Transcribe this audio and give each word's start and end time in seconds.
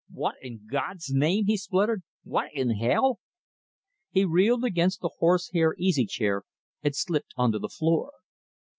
"What 0.11 0.33
in 0.41 0.65
God's 0.65 1.11
name!" 1.11 1.45
he 1.45 1.55
spluttered. 1.55 2.01
"What 2.23 2.51
in 2.55 2.71
hell!" 2.71 3.19
He 4.13 4.25
reeled 4.25 4.63
against 4.63 5.01
the 5.01 5.11
horsehair 5.19 5.75
easy 5.77 6.07
chair 6.07 6.41
and 6.81 6.95
slipped 6.95 7.33
on 7.35 7.51
to 7.51 7.59
the 7.59 7.69
floor. 7.69 8.11